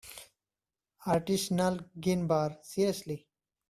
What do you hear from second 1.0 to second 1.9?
Artisanal